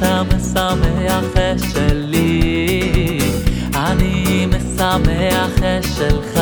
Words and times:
משמח 0.00 1.24
את 1.34 1.60
שלי, 1.72 3.18
אני 3.74 4.46
משמח 4.46 5.58
את 5.58 5.84
שלך. 5.96 6.40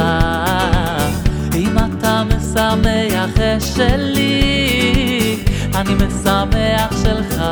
אם 1.54 1.78
אתה 1.78 2.22
משמח 2.24 3.36
את 3.36 3.62
שלי, 3.62 5.36
אני 5.74 5.94
משמח 5.94 7.02
שלך. 7.02 7.42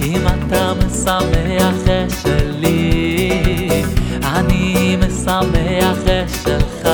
אם 0.00 0.26
אתה 0.26 0.72
משמח 0.78 1.82
את 1.84 2.10
שלי, 2.22 3.82
אני 4.24 4.96
משמח 4.96 5.98
את 6.04 6.30
שלך. 6.42 6.88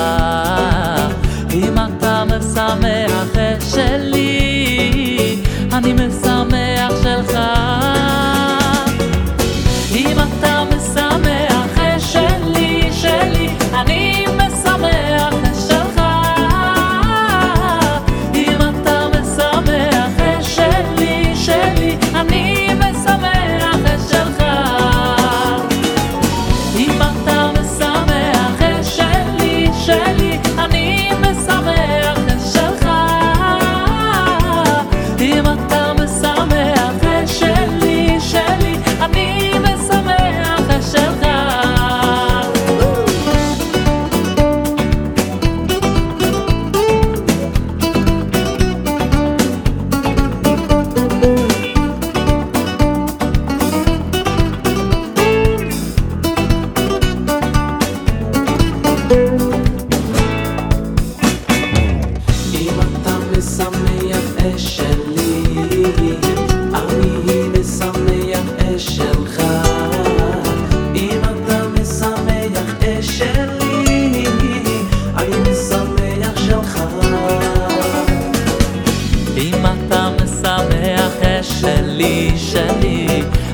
אם 1.54 1.74
אתה 1.74 2.24
משמח 2.24 3.32
את 3.34 3.62
שלי, 3.70 5.36
אני 5.72 5.92
משמח 5.92 6.41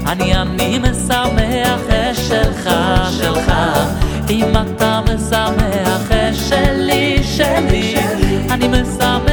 אני 0.08 0.36
אני 0.36 0.78
משמח 0.78 1.80
את 1.88 2.16
שלך, 2.16 2.70
שלך. 3.18 3.52
אם 4.30 4.52
אתה 4.56 4.87
שמח, 5.58 6.10
שלי, 6.32 7.22
שלי, 7.22 7.94
אני 8.50 8.68
משמח. 8.68 9.27